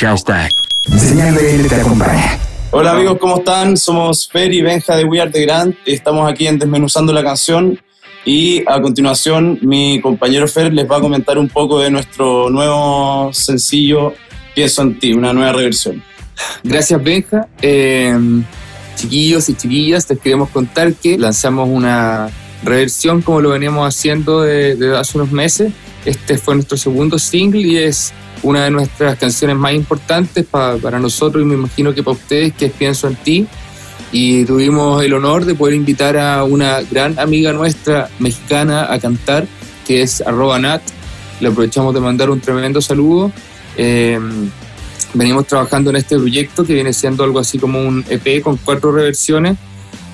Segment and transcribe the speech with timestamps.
[0.00, 0.50] Hashtag.
[0.96, 2.38] Señal BL te acompaña.
[2.70, 3.76] Hola amigos, ¿cómo están?
[3.76, 5.76] Somos Fer y Benja de We Are The Grant.
[5.84, 7.78] Estamos aquí en Desmenuzando la Canción
[8.24, 13.30] y a continuación mi compañero Fer les va a comentar un poco de nuestro nuevo
[13.34, 14.14] sencillo
[14.54, 16.02] Pienso en ti, una nueva reversión.
[16.64, 17.46] Gracias Benja.
[17.60, 18.18] Eh,
[18.96, 22.30] chiquillos y chiquillas, les queremos contar que lanzamos una
[22.62, 25.74] reversión como lo veníamos haciendo desde hace unos meses.
[26.06, 31.42] Este fue nuestro segundo single y es una de nuestras canciones más importantes para nosotros
[31.42, 33.46] y me imagino que para ustedes, que es Pienso en ti.
[34.12, 39.46] Y tuvimos el honor de poder invitar a una gran amiga nuestra mexicana a cantar,
[39.86, 40.82] que es arroba Nat.
[41.40, 43.30] Le aprovechamos de mandar un tremendo saludo.
[43.76, 44.50] Em,
[45.14, 48.90] venimos trabajando en este proyecto que viene siendo algo así como un EP con cuatro
[48.90, 49.56] reversiones,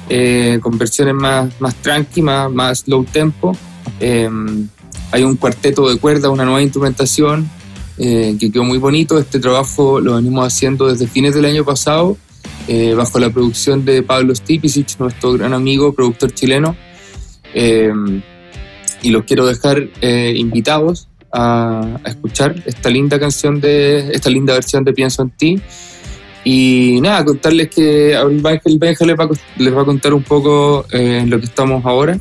[0.09, 3.57] eh, con versiones más, más tranqui, más, más low tempo.
[3.99, 4.69] Em,
[5.11, 7.49] hay un cuarteto de cuerdas, una nueva instrumentación,
[7.99, 9.19] eh, que quedó muy bonito.
[9.19, 12.17] Este trabajo lo venimos haciendo desde fines del año pasado,
[12.69, 16.77] eh, bajo la producción de Pablo Stipicic, nuestro gran amigo, productor chileno.
[17.55, 17.93] Eh,
[19.03, 24.93] y los quiero dejar invitados a, escuchar esta linda canción de esta linda versión de
[24.93, 25.61] Pienso en ti.
[26.45, 31.47] Y nada, contarles que el Benja les va, a contar un poco en lo que
[31.47, 32.19] estamos ahora.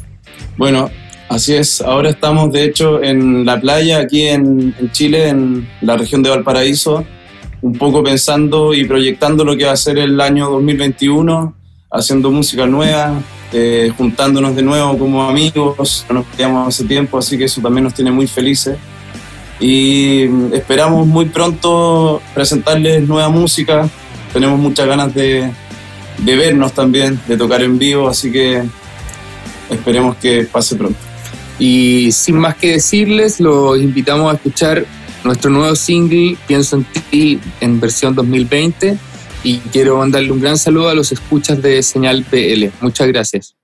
[0.57, 0.89] Bueno,
[1.27, 6.21] Así es, ahora estamos de hecho en la playa aquí en, Chile, en la región
[6.21, 7.03] de Valparaíso,
[7.61, 11.55] un poco pensando y proyectando lo que va a ser el año 2021,
[11.91, 13.19] haciendo música nueva,
[13.51, 17.95] eh, juntándonos de nuevo como amigos, nos veíamos hace tiempo, así que eso también nos
[17.95, 18.77] tiene muy felices.
[19.59, 23.89] Y esperamos muy pronto presentarles nueva música,
[24.31, 25.51] tenemos muchas ganas de,
[26.19, 28.63] de vernos también, de tocar en vivo, así que
[29.71, 31.14] esperemos que pase pronto.
[31.59, 34.85] Y sin más que decirles, los invitamos a escuchar
[35.23, 38.97] nuestro nuevo single, Pienso en ti, en versión 2020.
[39.43, 42.71] Y quiero mandarle un gran saludo a los escuchas de Señal PL.
[42.81, 43.55] Muchas gracias.